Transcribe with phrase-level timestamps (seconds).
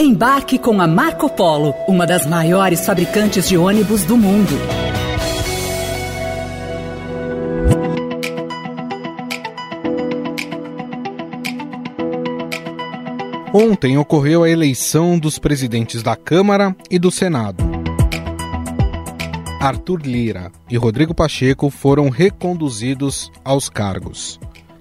[0.00, 4.54] Embarque com a Marco Polo, uma das maiores fabricantes de ônibus do mundo.
[13.52, 17.64] Ontem ocorreu a eleição dos presidentes da Câmara e do Senado.
[19.60, 24.38] Arthur Lira e Rodrigo Pacheco foram reconduzidos aos cargos.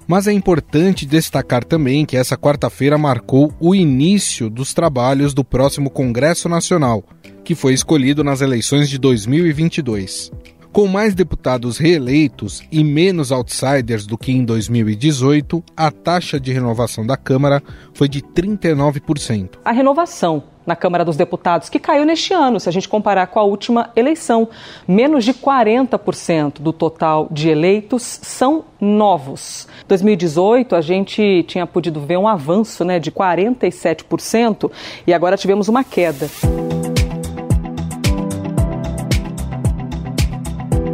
[0.08, 5.90] Mas é importante destacar também que essa quarta-feira marcou o início dos trabalhos do próximo
[5.90, 7.04] Congresso Nacional,
[7.44, 10.32] que foi escolhido nas eleições de 2022.
[10.72, 17.06] Com mais deputados reeleitos e menos outsiders do que em 2018, a taxa de renovação
[17.06, 17.62] da Câmara
[17.94, 19.58] foi de 39%.
[19.66, 23.40] A renovação na Câmara dos Deputados, que caiu neste ano, se a gente comparar com
[23.40, 24.50] a última eleição.
[24.86, 29.66] Menos de 40% do total de eleitos são novos.
[29.88, 34.70] 2018, a gente tinha podido ver um avanço né, de 47%
[35.08, 36.28] e agora tivemos uma queda.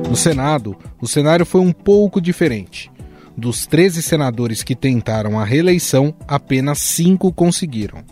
[0.07, 2.91] No Senado, o cenário foi um pouco diferente.
[3.35, 8.03] Dos 13 senadores que tentaram a reeleição, apenas cinco conseguiram.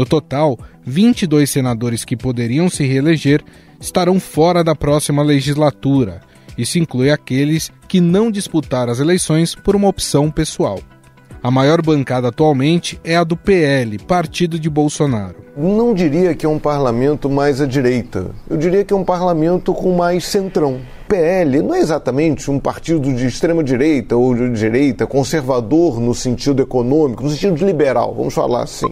[0.00, 3.44] No total, 22 senadores que poderiam se reeleger
[3.78, 6.22] estarão fora da próxima legislatura.
[6.56, 10.80] Isso inclui aqueles que não disputaram as eleições por uma opção pessoal.
[11.42, 15.36] A maior bancada atualmente é a do PL, partido de Bolsonaro.
[15.54, 18.30] Não diria que é um parlamento mais à direita.
[18.48, 20.80] Eu diria que é um parlamento com mais centrão.
[21.08, 26.62] PL não é exatamente um partido de extrema direita ou de direita, conservador no sentido
[26.62, 28.90] econômico, no sentido liberal, vamos falar assim.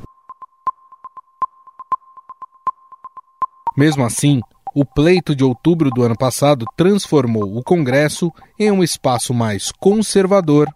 [3.78, 4.40] Mesmo assim,
[4.74, 10.66] o pleito de outubro do ano passado transformou o Congresso em um espaço mais conservador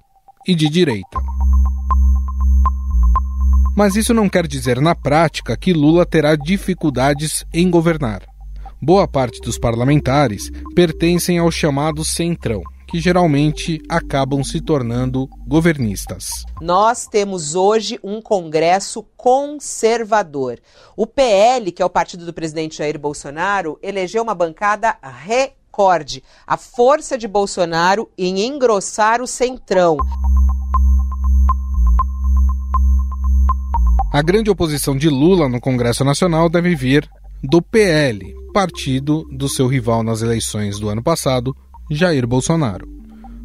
[0.46, 1.18] e de direita.
[3.76, 8.22] Mas isso não quer dizer na prática que Lula terá dificuldades em governar.
[8.80, 12.62] Boa parte dos parlamentares pertencem ao chamado Centrão,
[12.92, 16.44] que geralmente acabam se tornando governistas.
[16.60, 20.58] Nós temos hoje um Congresso conservador.
[20.94, 26.22] O PL, que é o partido do presidente Jair Bolsonaro, elegeu uma bancada recorde.
[26.46, 29.96] A força de Bolsonaro em engrossar o centrão.
[34.12, 37.08] A grande oposição de Lula no Congresso Nacional deve vir
[37.42, 41.56] do PL, partido do seu rival nas eleições do ano passado,
[41.94, 42.88] Jair Bolsonaro.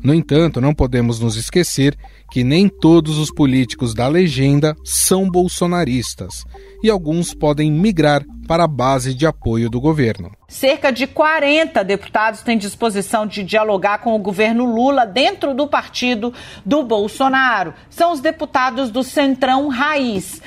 [0.04, 1.98] No entanto, não podemos nos esquecer
[2.32, 6.46] que nem todos os políticos da legenda são bolsonaristas
[6.84, 10.32] e alguns podem migrar para a base de apoio do governo.
[10.48, 16.34] Cerca de 40 deputados têm disposição de dialogar com o governo Lula dentro do partido
[16.66, 17.74] do Bolsonaro.
[17.90, 20.42] São os deputados do Centrão Raiz.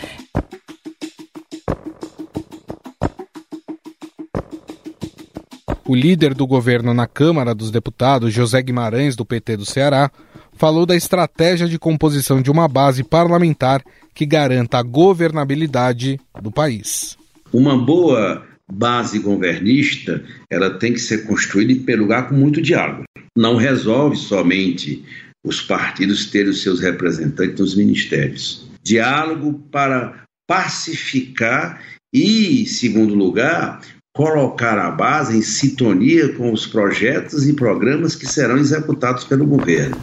[5.90, 10.08] O líder do governo na Câmara dos Deputados, José Guimarães, do PT do Ceará,
[10.52, 13.82] falou da estratégia de composição de uma base parlamentar
[14.14, 17.18] que garanta a governabilidade do país.
[17.52, 23.02] Uma boa base governista, ela tem que ser construída em primeiro lugar com muito diálogo.
[23.36, 25.04] Não resolve somente
[25.44, 28.64] os partidos terem os seus representantes nos ministérios.
[28.80, 31.82] Diálogo para pacificar
[32.14, 33.80] e, em segundo lugar,
[34.20, 39.96] colocar a base em sintonia com os projetos e programas que serão executados pelo governo.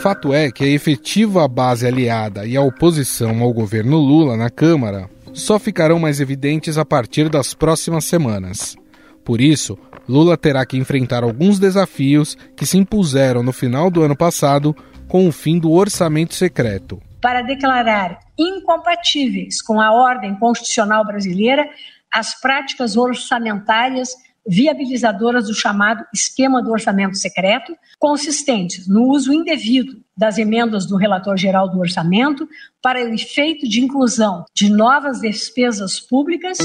[0.00, 5.10] Fato é que a efetiva base aliada e a oposição ao governo Lula na Câmara
[5.32, 8.76] só ficarão mais evidentes a partir das próximas semanas.
[9.24, 9.76] Por isso,
[10.08, 14.76] Lula terá que enfrentar alguns desafios que se impuseram no final do ano passado
[15.08, 21.66] com o fim do orçamento secreto para declarar incompatíveis com a ordem constitucional brasileira
[22.12, 24.10] as práticas orçamentárias
[24.46, 31.38] viabilizadoras do chamado esquema do orçamento secreto, consistentes no uso indevido das emendas do relator
[31.38, 32.46] geral do orçamento
[32.82, 36.58] para o efeito de inclusão de novas despesas públicas.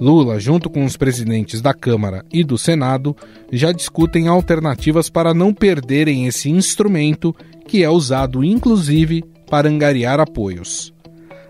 [0.00, 3.14] Lula, junto com os presidentes da Câmara e do Senado,
[3.52, 7.36] já discutem alternativas para não perderem esse instrumento
[7.68, 10.92] que é usado inclusive para angariar apoios.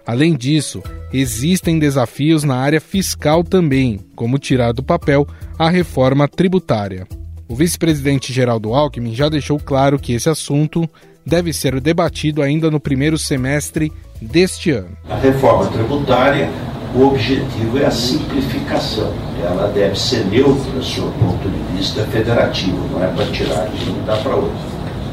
[0.05, 0.82] Além disso,
[1.12, 7.06] existem desafios na área fiscal também, como tirar do papel a reforma tributária.
[7.47, 10.88] O vice-presidente Geraldo Alckmin já deixou claro que esse assunto
[11.25, 14.97] deve ser debatido ainda no primeiro semestre deste ano.
[15.08, 16.50] A reforma tributária
[16.95, 19.13] o objetivo é a simplificação.
[19.43, 23.91] Ela deve ser neutra do seu ponto de vista federativo, não é para tirar de
[23.91, 24.71] um dar para outro.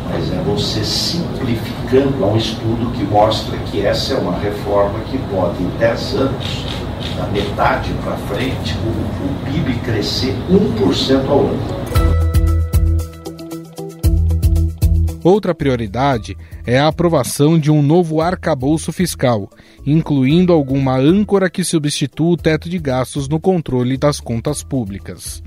[0.09, 2.23] Mas é você simplificando.
[2.23, 6.65] Há um estudo que mostra que essa é uma reforma que pode, em 10 anos,
[7.15, 11.77] da metade para frente, o, o PIB crescer 1% ao ano.
[15.23, 19.49] Outra prioridade é a aprovação de um novo arcabouço fiscal,
[19.85, 25.41] incluindo alguma âncora que substitua o teto de gastos no controle das contas públicas.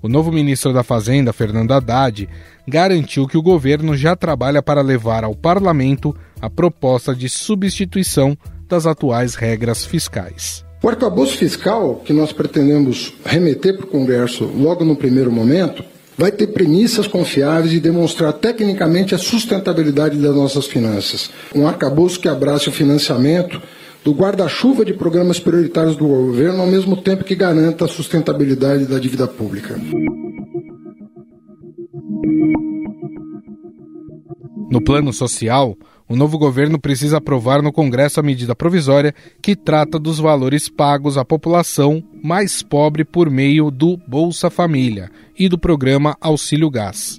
[0.00, 2.26] O novo ministro da Fazenda, Fernando Haddad,
[2.66, 8.36] garantiu que o governo já trabalha para levar ao parlamento a proposta de substituição
[8.66, 10.64] das atuais regras fiscais.
[10.82, 15.84] O arcabouço fiscal que nós pretendemos remeter para o Congresso logo no primeiro momento
[16.22, 21.28] vai ter premissas confiáveis e demonstrar tecnicamente a sustentabilidade das nossas finanças.
[21.52, 23.60] Um arcabouço que abrace o financiamento
[24.04, 29.00] do guarda-chuva de programas prioritários do governo, ao mesmo tempo que garanta a sustentabilidade da
[29.00, 29.76] dívida pública.
[34.70, 35.76] No plano social,
[36.12, 41.16] o novo governo precisa aprovar no Congresso a medida provisória que trata dos valores pagos
[41.16, 47.18] à população mais pobre por meio do Bolsa Família e do programa Auxílio Gás.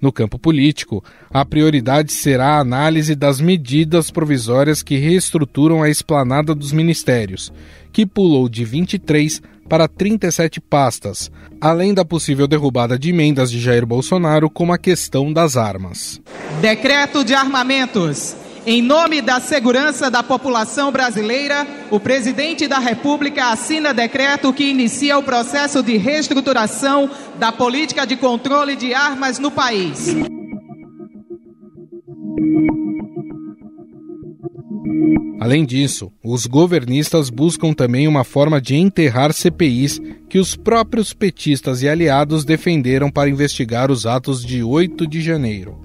[0.00, 6.56] No campo político, a prioridade será a análise das medidas provisórias que reestruturam a esplanada
[6.56, 7.52] dos ministérios,
[7.92, 11.30] que pulou de 23 para 37 pastas,
[11.60, 16.20] além da possível derrubada de emendas de Jair Bolsonaro, como a questão das armas.
[16.60, 18.34] Decreto de armamentos.
[18.66, 25.16] Em nome da segurança da população brasileira, o presidente da República assina decreto que inicia
[25.16, 30.14] o processo de reestruturação da política de controle de armas no país.
[35.40, 41.82] Além disso, os governistas buscam também uma forma de enterrar CPIs que os próprios petistas
[41.82, 45.78] e aliados defenderam para investigar os atos de 8 de janeiro.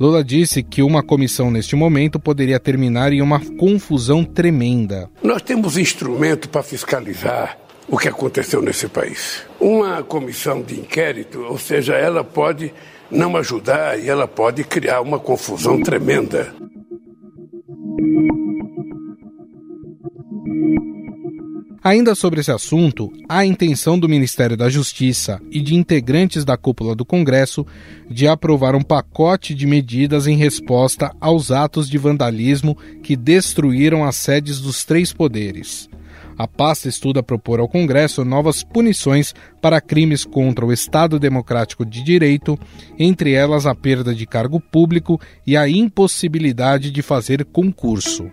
[0.00, 5.08] Lula disse que uma comissão neste momento poderia terminar em uma confusão tremenda.
[5.22, 7.58] Nós temos instrumento para fiscalizar
[7.88, 9.42] o que aconteceu nesse país.
[9.58, 12.72] Uma comissão de inquérito, ou seja, ela pode
[13.10, 16.54] não ajudar e ela pode criar uma confusão tremenda.
[21.82, 26.56] Ainda sobre esse assunto, há a intenção do Ministério da Justiça e de integrantes da
[26.56, 27.66] cúpula do Congresso
[28.10, 34.16] de aprovar um pacote de medidas em resposta aos atos de vandalismo que destruíram as
[34.16, 35.88] sedes dos três poderes.
[36.38, 42.00] A pasta estuda propor ao Congresso novas punições para crimes contra o Estado Democrático de
[42.00, 42.56] Direito,
[42.96, 48.30] entre elas a perda de cargo público e a impossibilidade de fazer concurso.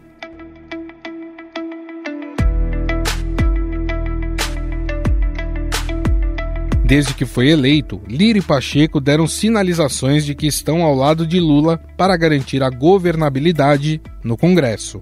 [6.86, 11.40] Desde que foi eleito, Lira e Pacheco deram sinalizações de que estão ao lado de
[11.40, 15.02] Lula para garantir a governabilidade no Congresso.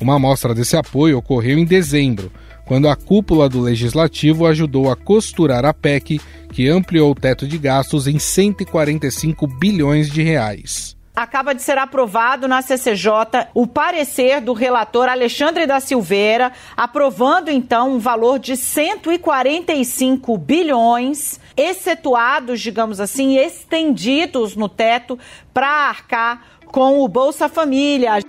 [0.00, 2.32] Uma amostra desse apoio ocorreu em dezembro,
[2.64, 6.20] quando a cúpula do Legislativo ajudou a costurar a PEC,
[6.52, 12.48] que ampliou o teto de gastos em 145 bilhões de reais acaba de ser aprovado
[12.48, 20.38] na CCJ o parecer do relator Alexandre da Silveira, aprovando então um valor de 145
[20.38, 25.18] bilhões, excetuados, digamos assim, estendidos no teto
[25.52, 28.20] para arcar com o Bolsa Família.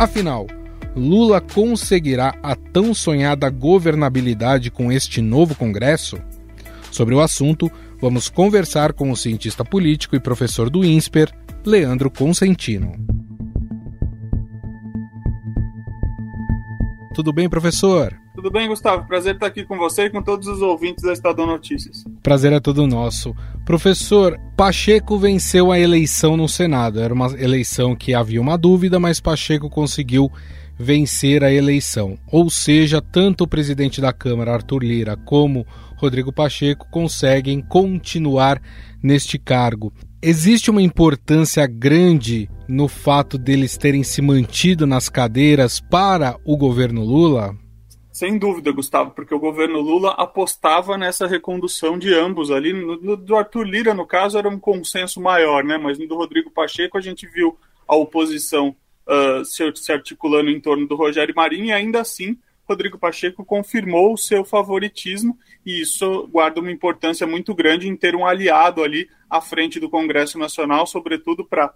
[0.00, 0.46] Afinal,
[0.96, 6.18] Lula conseguirá a tão sonhada governabilidade com este novo Congresso?
[6.90, 11.30] Sobre o assunto, Vamos conversar com o cientista político e professor do INSPER,
[11.66, 12.94] Leandro Consentino.
[17.14, 18.18] Tudo bem, professor?
[18.40, 19.06] Tudo bem, Gustavo?
[19.06, 22.04] Prazer estar aqui com você e com todos os ouvintes da Estadão Notícias.
[22.22, 23.36] Prazer é todo nosso.
[23.66, 27.02] Professor, Pacheco venceu a eleição no Senado.
[27.02, 30.32] Era uma eleição que havia uma dúvida, mas Pacheco conseguiu
[30.78, 32.18] vencer a eleição.
[32.32, 35.66] Ou seja, tanto o presidente da Câmara, Arthur Lira, como
[35.98, 38.58] Rodrigo Pacheco conseguem continuar
[39.02, 39.92] neste cargo.
[40.22, 47.04] Existe uma importância grande no fato deles terem se mantido nas cadeiras para o governo
[47.04, 47.54] Lula?
[48.20, 52.70] Sem dúvida, Gustavo, porque o governo Lula apostava nessa recondução de ambos ali.
[52.70, 55.78] No, do Arthur Lira, no caso, era um consenso maior, né?
[55.78, 57.58] Mas no do Rodrigo Pacheco a gente viu
[57.88, 62.36] a oposição uh, se, se, articulando em torno do Rogério Marinho e ainda assim
[62.68, 68.14] Rodrigo Pacheco confirmou o seu favoritismo e isso guarda uma importância muito grande em ter
[68.14, 71.72] um aliado ali à frente do Congresso Nacional, sobretudo para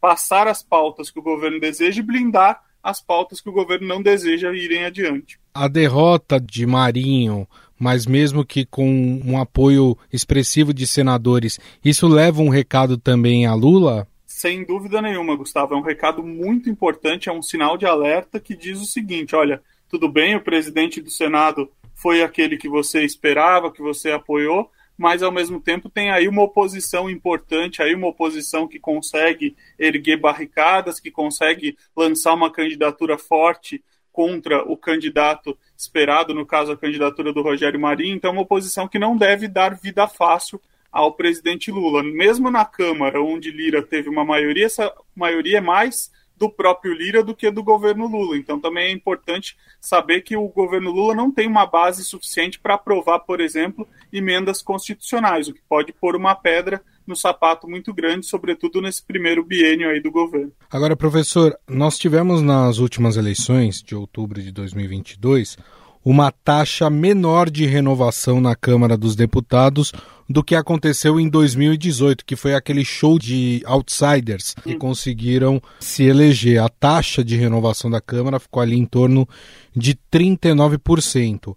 [0.00, 4.00] passar as pautas que o governo deseja e blindar as pautas que o governo não
[4.00, 5.40] deseja irem adiante.
[5.60, 7.44] A derrota de Marinho,
[7.76, 13.54] mas mesmo que com um apoio expressivo de senadores, isso leva um recado também a
[13.54, 14.06] Lula?
[14.24, 15.74] Sem dúvida nenhuma, Gustavo.
[15.74, 19.60] É um recado muito importante, é um sinal de alerta que diz o seguinte: olha,
[19.88, 25.24] tudo bem, o presidente do Senado foi aquele que você esperava, que você apoiou, mas
[25.24, 31.00] ao mesmo tempo tem aí uma oposição importante, aí uma oposição que consegue erguer barricadas,
[31.00, 33.82] que consegue lançar uma candidatura forte
[34.18, 38.98] contra o candidato esperado, no caso a candidatura do Rogério Marinho, então uma oposição que
[38.98, 40.60] não deve dar vida fácil
[40.90, 42.02] ao presidente Lula.
[42.02, 47.22] Mesmo na Câmara, onde Lira teve uma maioria, essa maioria é mais do próprio Lira
[47.22, 48.36] do que do governo Lula.
[48.36, 52.74] Então também é importante saber que o governo Lula não tem uma base suficiente para
[52.74, 58.26] aprovar, por exemplo, emendas constitucionais, o que pode pôr uma pedra no sapato muito grande,
[58.26, 60.52] sobretudo nesse primeiro biênio aí do governo.
[60.70, 65.56] Agora, professor, nós tivemos nas últimas eleições de outubro de 2022
[66.04, 69.92] uma taxa menor de renovação na Câmara dos Deputados
[70.28, 74.78] do que aconteceu em 2018, que foi aquele show de outsiders que hum.
[74.78, 76.62] conseguiram se eleger.
[76.62, 79.28] A taxa de renovação da Câmara ficou ali em torno
[79.74, 81.56] de 39%.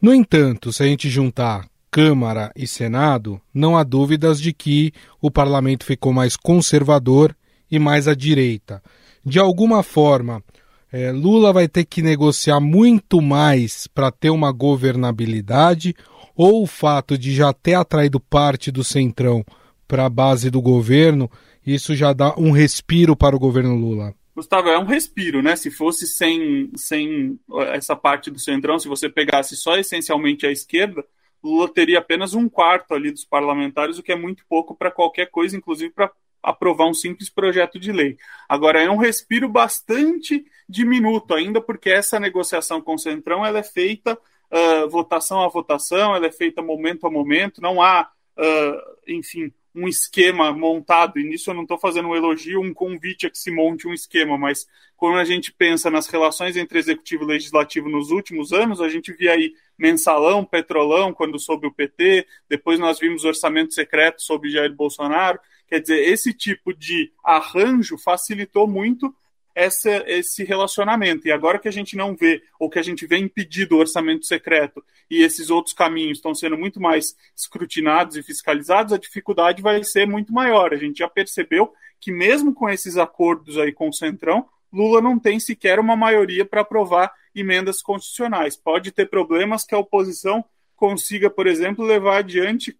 [0.00, 5.30] No entanto, se a gente juntar Câmara e Senado, não há dúvidas de que o
[5.30, 7.36] parlamento ficou mais conservador
[7.70, 8.82] e mais à direita.
[9.22, 10.42] De alguma forma,
[10.90, 15.94] é, Lula vai ter que negociar muito mais para ter uma governabilidade
[16.34, 19.44] ou o fato de já ter atraído parte do Centrão
[19.86, 21.30] para a base do governo,
[21.66, 24.14] isso já dá um respiro para o governo Lula?
[24.34, 25.56] Gustavo, é um respiro, né?
[25.56, 27.38] Se fosse sem, sem
[27.74, 31.04] essa parte do Centrão, se você pegasse só essencialmente a esquerda,
[31.42, 35.26] Lula teria apenas um quarto ali dos parlamentares, o que é muito pouco para qualquer
[35.26, 36.10] coisa, inclusive para
[36.42, 38.16] aprovar um simples projeto de lei.
[38.48, 43.62] Agora, é um respiro bastante diminuto ainda, porque essa negociação com o Centrão ela é
[43.62, 44.18] feita
[44.52, 49.88] uh, votação a votação, ela é feita momento a momento, não há, uh, enfim, um
[49.88, 53.50] esquema montado, e nisso eu não estou fazendo um elogio, um convite a que se
[53.50, 58.10] monte um esquema, mas quando a gente pensa nas relações entre executivo e legislativo nos
[58.10, 63.24] últimos anos, a gente via aí mensalão, petrolão, quando soube o PT, depois nós vimos
[63.24, 69.14] orçamento secreto sob Jair Bolsonaro, quer dizer, esse tipo de arranjo facilitou muito
[69.54, 71.26] essa, esse relacionamento.
[71.26, 74.26] E agora que a gente não vê, ou que a gente vê impedido o orçamento
[74.26, 79.82] secreto e esses outros caminhos estão sendo muito mais escrutinados e fiscalizados, a dificuldade vai
[79.84, 80.72] ser muito maior.
[80.72, 85.18] A gente já percebeu que, mesmo com esses acordos aí com o Centrão, Lula não
[85.18, 88.56] tem sequer uma maioria para aprovar emendas constitucionais.
[88.56, 90.44] Pode ter problemas que a oposição
[90.74, 92.76] consiga, por exemplo, levar adiante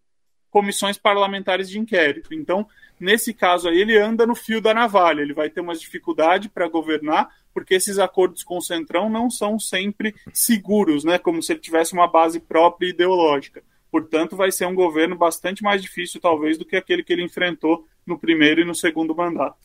[0.51, 2.35] comissões parlamentares de inquérito.
[2.35, 2.67] Então,
[3.03, 6.69] nesse caso aí, ele anda no fio da navalha, ele vai ter uma dificuldade para
[6.69, 11.19] governar, porque esses acordos com o Centrão não são sempre seguros, né?
[11.19, 13.63] Como se ele tivesse uma base própria ideológica.
[13.91, 17.85] Portanto, vai ser um governo bastante mais difícil, talvez, do que aquele que ele enfrentou
[18.07, 19.57] no primeiro e no segundo mandato.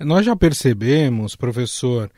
[0.00, 2.10] Nós já percebemos, professor,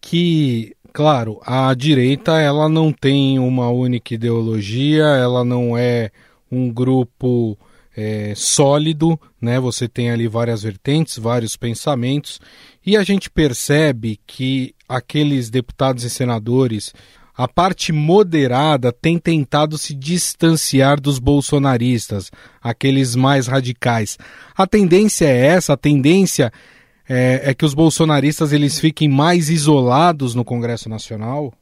[0.00, 6.10] que, claro, a direita ela não tem uma única ideologia, ela não é
[6.50, 7.56] um grupo
[7.96, 9.58] é, sólido, né?
[9.60, 12.40] Você tem ali várias vertentes, vários pensamentos,
[12.84, 16.94] e a gente percebe que aqueles deputados e senadores,
[17.36, 22.30] a parte moderada tem tentado se distanciar dos bolsonaristas,
[22.60, 24.18] aqueles mais radicais.
[24.56, 26.52] A tendência é essa, a tendência
[27.08, 31.52] é, é que os bolsonaristas eles fiquem mais isolados no Congresso Nacional?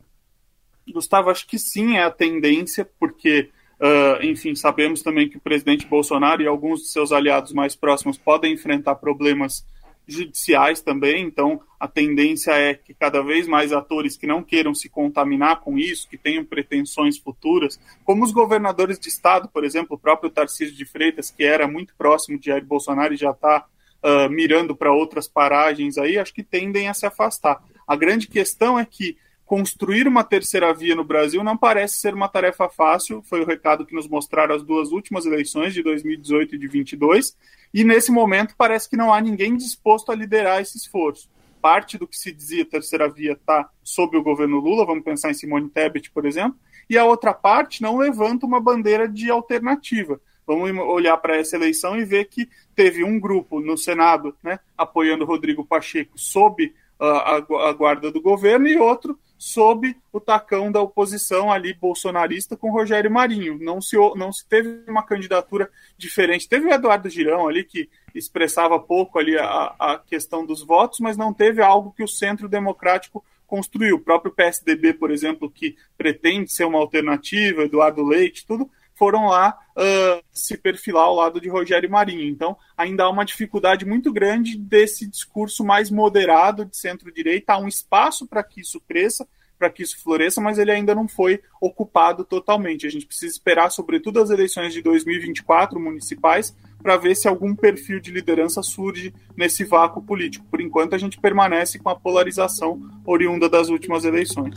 [0.93, 5.87] Gustavo, acho que sim é a tendência, porque Uh, enfim, sabemos também que o presidente
[5.87, 9.65] Bolsonaro e alguns de seus aliados mais próximos podem enfrentar problemas
[10.09, 14.89] judiciais também, então a tendência é que cada vez mais atores que não queiram se
[14.89, 19.99] contaminar com isso, que tenham pretensões futuras, como os governadores de estado, por exemplo, o
[19.99, 24.09] próprio Tarcísio de Freitas, que era muito próximo de Jair Bolsonaro e já está uh,
[24.09, 27.63] ah, mirando para outras paragens aí, acho que tendem a se afastar.
[27.87, 29.17] A grande questão é que
[29.49, 33.87] construir uma terceira via no Brasil não parece ser uma tarefa fácil, foi o recado
[33.87, 37.35] que nos mostraram as duas últimas eleições, de 2018 e de 2022,
[37.73, 41.31] e nesse momento parece que não há ninguém disposto a liderar esse esforço.
[41.63, 45.35] Parte do que se dizia terceira via está sob o governo Lula, vamos pensar em
[45.35, 50.21] Simone Tebet, por exemplo, e a outra parte não levanta uma bandeira de alternativa.
[50.47, 55.25] Vamos olhar para essa eleição e ver que teve um grupo no Senado né, apoiando
[55.25, 56.67] Rodrigo Pacheco sob
[57.01, 57.37] uh, a,
[57.71, 63.11] a guarda do governo e outro sob o tacão da oposição ali bolsonarista com Rogério
[63.11, 63.57] Marinho.
[63.61, 66.49] Não se, não se teve uma candidatura diferente.
[66.49, 71.17] Teve o Eduardo Girão ali que expressava pouco ali a, a questão dos votos, mas
[71.17, 73.97] não teve algo que o Centro Democrático construiu.
[73.97, 79.57] O próprio PSDB, por exemplo, que pretende ser uma alternativa, Eduardo Leite, tudo, foram lá
[79.77, 82.29] uh, se perfilar ao lado de Rogério Marinho.
[82.29, 87.53] Então, ainda há uma dificuldade muito grande desse discurso mais moderado de centro-direita.
[87.53, 89.27] Há um espaço para que isso cresça,
[89.57, 92.87] para que isso floresça, mas ele ainda não foi ocupado totalmente.
[92.87, 98.01] A gente precisa esperar, sobretudo, as eleições de 2024 municipais, para ver se algum perfil
[98.01, 100.45] de liderança surge nesse vácuo político.
[100.51, 104.57] Por enquanto, a gente permanece com a polarização oriunda das últimas eleições.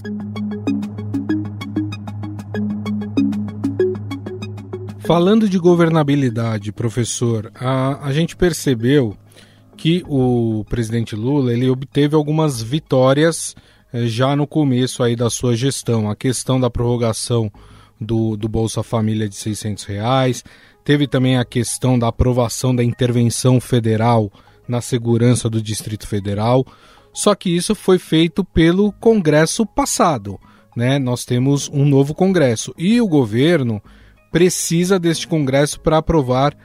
[5.14, 9.18] Falando de governabilidade, professor, a, a gente percebeu
[9.76, 13.54] que o presidente Lula ele obteve algumas vitórias
[13.92, 16.10] eh, já no começo aí da sua gestão.
[16.10, 17.52] A questão da prorrogação
[18.00, 20.46] do, do Bolsa Família de 600 reais,
[20.82, 24.32] teve também a questão da aprovação da intervenção federal
[24.66, 26.66] na segurança do Distrito Federal.
[27.12, 30.40] Só que isso foi feito pelo Congresso passado.
[30.74, 30.98] Né?
[30.98, 33.84] Nós temos um novo Congresso e o governo
[34.32, 36.56] precisa deste Congresso para aprovar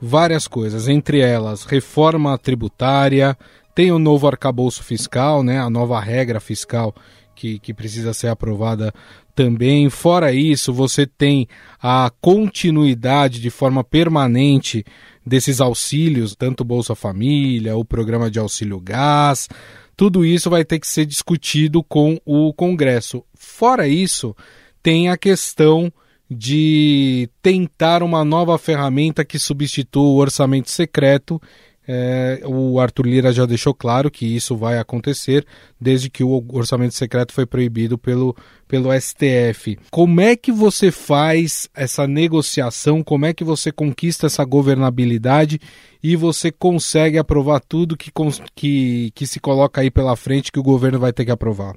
[0.00, 3.38] várias coisas, entre elas reforma tributária,
[3.74, 6.94] tem o novo arcabouço fiscal, né, a nova regra fiscal
[7.34, 8.92] que, que precisa ser aprovada
[9.34, 9.88] também.
[9.88, 11.48] Fora isso, você tem
[11.80, 14.84] a continuidade de forma permanente
[15.24, 19.48] desses auxílios, tanto Bolsa Família, o programa de auxílio gás.
[19.96, 23.24] Tudo isso vai ter que ser discutido com o Congresso.
[23.34, 24.36] Fora isso,
[24.82, 25.92] tem a questão
[26.32, 31.40] de tentar uma nova ferramenta que substitua o orçamento secreto.
[31.86, 35.44] É, o Arthur Lira já deixou claro que isso vai acontecer
[35.80, 38.36] desde que o orçamento secreto foi proibido pelo,
[38.68, 39.78] pelo STF.
[39.90, 43.02] Como é que você faz essa negociação?
[43.02, 45.58] Como é que você conquista essa governabilidade
[46.00, 48.12] e você consegue aprovar tudo que,
[48.54, 51.74] que, que se coloca aí pela frente que o governo vai ter que aprovar?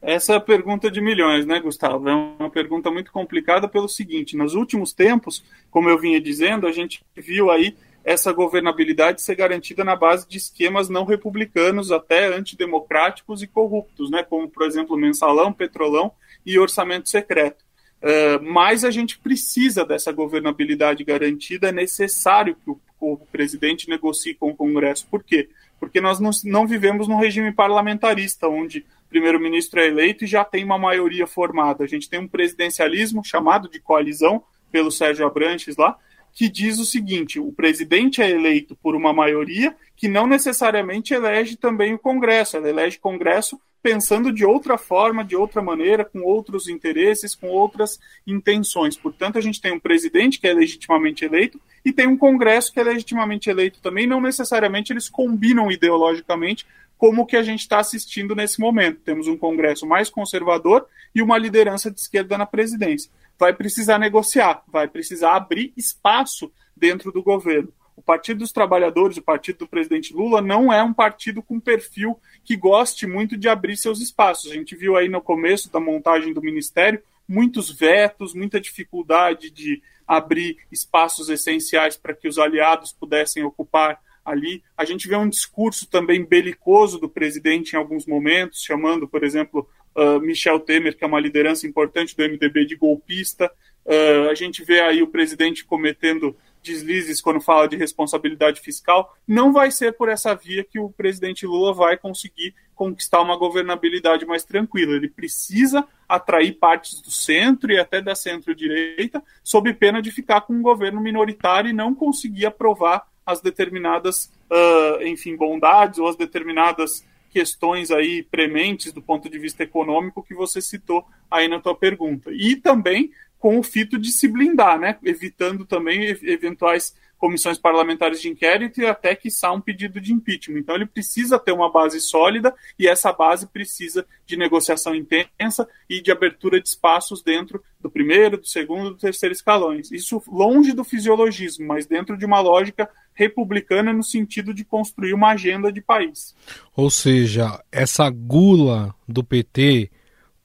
[0.00, 2.08] Essa é a pergunta de milhões, né, Gustavo?
[2.08, 6.72] É uma pergunta muito complicada pelo seguinte: nos últimos tempos, como eu vinha dizendo, a
[6.72, 13.42] gente viu aí essa governabilidade ser garantida na base de esquemas não republicanos, até antidemocráticos
[13.42, 16.12] e corruptos, né, como, por exemplo, mensalão, petrolão
[16.46, 17.64] e orçamento secreto.
[18.00, 24.32] Uh, mas a gente precisa dessa governabilidade garantida, é necessário que o, o presidente negocie
[24.34, 25.06] com o Congresso.
[25.10, 25.48] Por quê?
[25.80, 30.64] Porque nós não, não vivemos num regime parlamentarista, onde primeiro-ministro é eleito e já tem
[30.64, 31.84] uma maioria formada.
[31.84, 35.96] A gente tem um presidencialismo chamado de coalizão pelo Sérgio Abranches lá,
[36.32, 41.56] que diz o seguinte: o presidente é eleito por uma maioria que não necessariamente elege
[41.56, 46.68] também o Congresso, ela elege Congresso pensando de outra forma, de outra maneira, com outros
[46.68, 48.96] interesses, com outras intenções.
[48.96, 52.80] Portanto, a gente tem um presidente que é legitimamente eleito e tem um Congresso que
[52.80, 54.06] é legitimamente eleito também.
[54.06, 56.66] Não necessariamente eles combinam ideologicamente,
[56.98, 59.00] como o que a gente está assistindo nesse momento.
[59.00, 63.10] Temos um Congresso mais conservador e uma liderança de esquerda na presidência.
[63.38, 67.72] Vai precisar negociar, vai precisar abrir espaço dentro do governo.
[67.96, 72.18] O Partido dos Trabalhadores, o partido do presidente Lula, não é um partido com perfil
[72.44, 74.50] que goste muito de abrir seus espaços.
[74.50, 79.82] A gente viu aí no começo da montagem do ministério muitos vetos, muita dificuldade de
[80.06, 84.62] abrir espaços essenciais para que os aliados pudessem ocupar ali.
[84.76, 89.68] A gente vê um discurso também belicoso do presidente em alguns momentos, chamando, por exemplo,
[89.96, 93.50] uh, Michel Temer, que é uma liderança importante do MDB, de golpista.
[93.84, 99.16] Uh, a gente vê aí o presidente cometendo deslizes quando fala de responsabilidade fiscal.
[99.26, 104.24] Não vai ser por essa via que o presidente Lula vai conseguir conquistar uma governabilidade
[104.24, 104.94] mais tranquila.
[104.94, 110.54] Ele precisa atrair partes do centro e até da centro-direita, sob pena de ficar com
[110.54, 117.04] um governo minoritário e não conseguir aprovar as determinadas, uh, enfim, bondades ou as determinadas
[117.30, 122.30] questões aí prementes do ponto de vista econômico que você citou aí na tua pergunta.
[122.32, 124.96] E também com o fito de se blindar, né?
[125.04, 130.58] evitando também eventuais comissões parlamentares de inquérito e até que saia um pedido de impeachment.
[130.58, 136.00] Então ele precisa ter uma base sólida e essa base precisa de negociação intensa e
[136.00, 139.90] de abertura de espaços dentro do primeiro, do segundo, do terceiro escalões.
[139.90, 145.30] Isso longe do fisiologismo, mas dentro de uma lógica republicana no sentido de construir uma
[145.30, 146.36] agenda de país.
[146.76, 149.90] Ou seja, essa gula do PT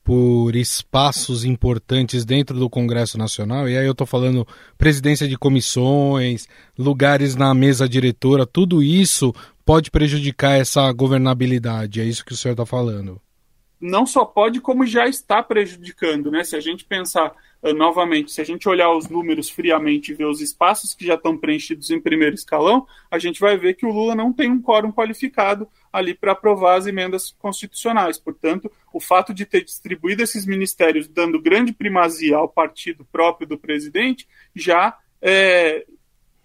[0.03, 4.45] por espaços importantes dentro do Congresso Nacional, e aí eu estou falando
[4.77, 9.33] presidência de comissões, lugares na mesa diretora, tudo isso
[9.65, 13.21] pode prejudicar essa governabilidade, é isso que o senhor está falando.
[13.79, 16.43] não só pode, como já está prejudicando, né?
[16.43, 20.25] Se a gente pensar uh, novamente, se a gente olhar os números friamente e ver
[20.25, 23.91] os espaços que já estão preenchidos em primeiro escalão, a gente vai ver que o
[23.91, 28.17] Lula não tem um quórum qualificado ali para aprovar as emendas constitucionais.
[28.17, 33.59] Portanto, o fato de ter distribuído esses ministérios dando grande primazia ao partido próprio do
[33.59, 35.85] presidente já é,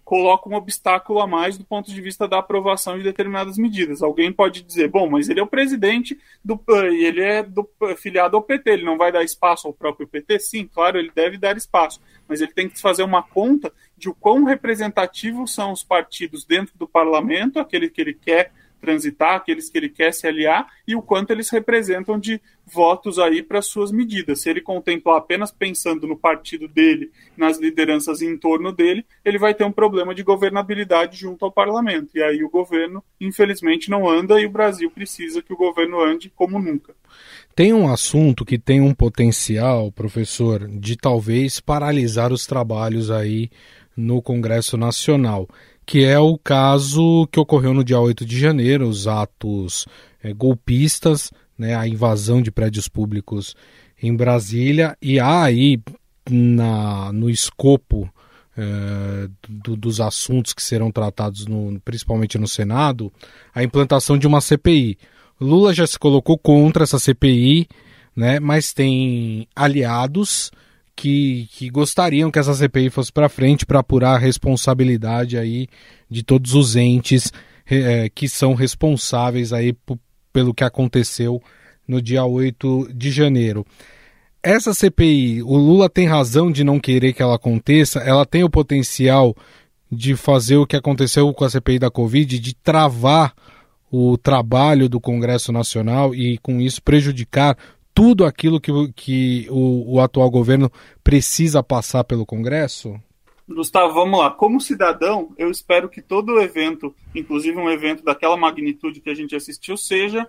[0.09, 4.01] coloca um obstáculo a mais do ponto de vista da aprovação de determinadas medidas.
[4.01, 6.59] Alguém pode dizer, bom, mas ele é o presidente do
[6.91, 10.39] e ele é do, filiado ao PT, ele não vai dar espaço ao próprio PT?
[10.39, 14.15] Sim, claro, ele deve dar espaço, mas ele tem que fazer uma conta de o
[14.15, 19.77] quão representativos são os partidos dentro do parlamento, aquele que ele quer transitar, aqueles que
[19.77, 24.41] ele quer se aliar e o quanto eles representam de votos aí para suas medidas.
[24.41, 29.53] Se ele contemplar apenas pensando no partido dele, nas lideranças em torno dele, ele vai
[29.53, 32.11] ter um problema de governabilidade junto ao parlamento.
[32.15, 36.31] E aí o governo, infelizmente, não anda e o Brasil precisa que o governo ande
[36.35, 36.93] como nunca.
[37.55, 43.49] Tem um assunto que tem um potencial, professor, de talvez paralisar os trabalhos aí
[43.97, 45.47] no Congresso Nacional
[45.89, 49.87] que é o caso que ocorreu no dia 8 de janeiro, os atos
[50.23, 53.55] é, golpistas, né, a invasão de prédios públicos
[53.99, 55.81] em Brasília, e há aí
[56.29, 58.07] na, no escopo
[58.55, 63.11] é, do, dos assuntos que serão tratados, no, principalmente no Senado,
[63.51, 64.95] a implantação de uma CPI.
[65.41, 67.67] Lula já se colocou contra essa CPI,
[68.15, 70.51] né, mas tem aliados
[70.99, 75.69] que, que gostariam que essa CPI fosse para frente para apurar a responsabilidade aí
[76.09, 77.31] de todos os entes
[77.65, 79.73] é, que são responsáveis aí
[80.33, 81.41] pelo que aconteceu
[81.87, 83.65] no dia 8 de janeiro.
[84.43, 88.49] Essa CPI, o Lula tem razão de não querer que ela aconteça, ela tem o
[88.49, 89.33] potencial
[89.89, 93.33] de fazer o que aconteceu com a CPI da Covid, de travar
[93.89, 97.57] o trabalho do Congresso Nacional e, com isso, prejudicar
[97.99, 100.71] tudo aquilo que, que o, o atual governo
[101.03, 102.97] precisa passar pelo Congresso?
[103.45, 104.31] Gustavo, vamos lá.
[104.31, 109.35] Como cidadão, eu espero que todo evento, inclusive um evento daquela magnitude que a gente
[109.35, 110.25] assistiu, seja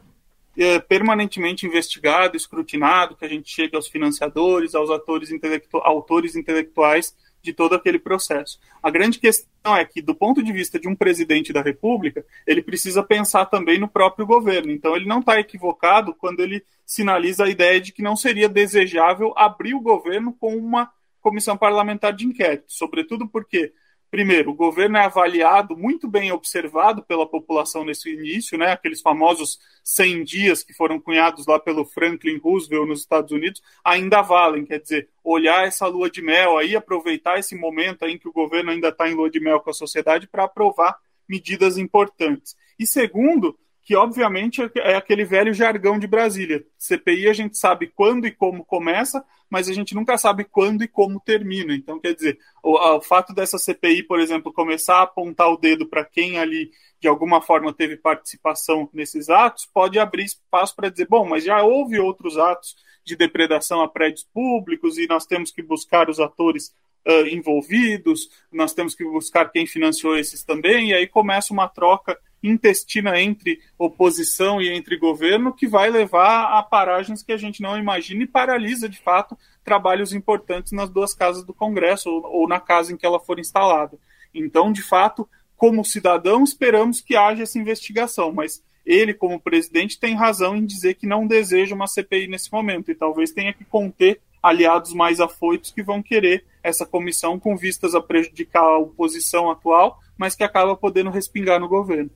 [0.56, 7.14] é, permanentemente investigado, escrutinado, que a gente chegue aos financiadores, aos atores intelectu autores intelectuais
[7.42, 8.58] de todo aquele processo.
[8.82, 12.62] A grande questão é que, do ponto de vista de um presidente da República, ele
[12.62, 14.70] precisa pensar também no próprio governo.
[14.70, 19.32] Então, ele não está equivocado quando ele sinaliza a ideia de que não seria desejável
[19.36, 23.72] abrir o governo com uma comissão parlamentar de inquérito, sobretudo porque
[24.10, 29.58] primeiro, o governo é avaliado, muito bem observado pela população nesse início, né, aqueles famosos
[29.84, 34.80] 100 dias que foram cunhados lá pelo Franklin Roosevelt nos Estados Unidos, ainda valem, quer
[34.80, 38.88] dizer, olhar essa lua de mel aí, aproveitar esse momento em que o governo ainda
[38.88, 42.56] está em lua de mel com a sociedade para aprovar medidas importantes.
[42.78, 43.56] E segundo,
[43.90, 46.64] que obviamente é aquele velho jargão de Brasília.
[46.78, 50.86] CPI a gente sabe quando e como começa, mas a gente nunca sabe quando e
[50.86, 51.74] como termina.
[51.74, 55.88] Então, quer dizer, o, o fato dessa CPI, por exemplo, começar a apontar o dedo
[55.88, 61.08] para quem ali de alguma forma teve participação nesses atos, pode abrir espaço para dizer,
[61.08, 65.64] bom, mas já houve outros atos de depredação a prédios públicos e nós temos que
[65.64, 66.72] buscar os atores
[67.08, 72.16] uh, envolvidos, nós temos que buscar quem financiou esses também, e aí começa uma troca
[72.42, 77.78] intestina entre oposição e entre governo que vai levar a paragens que a gente não
[77.78, 82.58] imagina e paralisa, de fato, trabalhos importantes nas duas casas do Congresso ou, ou na
[82.58, 83.98] casa em que ela for instalada.
[84.34, 90.14] Então, de fato, como cidadão, esperamos que haja essa investigação, mas ele, como presidente, tem
[90.14, 94.20] razão em dizer que não deseja uma CPI nesse momento e talvez tenha que conter
[94.42, 99.98] aliados mais afoitos que vão querer essa comissão com vistas a prejudicar a oposição atual,
[100.16, 102.10] mas que acaba podendo respingar no governo.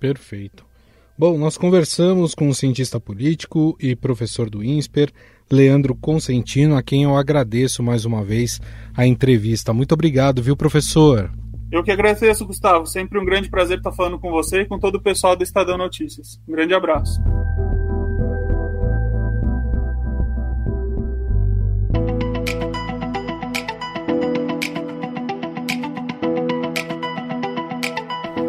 [0.00, 0.64] Perfeito.
[1.16, 5.12] Bom, nós conversamos com o cientista político e professor do INSPER,
[5.50, 8.58] Leandro Consentino, a quem eu agradeço mais uma vez
[8.96, 9.74] a entrevista.
[9.74, 11.30] Muito obrigado, viu, professor?
[11.70, 12.86] Eu que agradeço, Gustavo.
[12.86, 15.76] Sempre um grande prazer estar falando com você e com todo o pessoal do Estadão
[15.76, 16.40] Notícias.
[16.48, 17.20] Um grande abraço.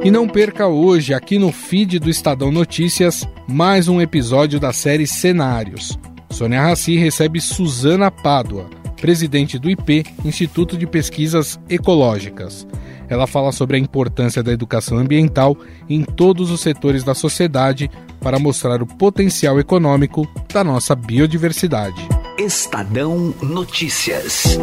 [0.03, 5.05] E não perca hoje, aqui no feed do Estadão Notícias, mais um episódio da série
[5.05, 5.97] Cenários.
[6.31, 8.67] Sônia Raci recebe Suzana Pádua,
[8.99, 12.65] presidente do IP, Instituto de Pesquisas Ecológicas.
[13.07, 15.55] Ela fala sobre a importância da educação ambiental
[15.87, 17.87] em todos os setores da sociedade
[18.19, 22.07] para mostrar o potencial econômico da nossa biodiversidade.
[22.39, 24.57] Estadão Notícias.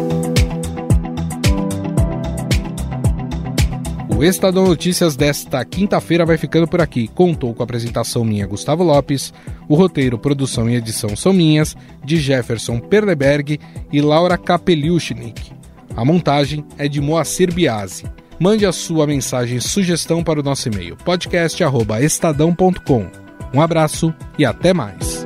[4.19, 7.07] O Estadão Notícias desta quinta-feira vai ficando por aqui.
[7.07, 9.33] Contou com a apresentação minha, Gustavo Lopes.
[9.65, 13.57] O roteiro, produção e edição são minhas, de Jefferson Perleberg
[13.89, 15.53] e Laura Kapeliushnik.
[15.95, 18.03] A montagem é de Moacir Biasi.
[18.37, 23.07] Mande a sua mensagem e sugestão para o nosso e-mail podcast@estadão.com.
[23.53, 25.25] Um abraço e até mais.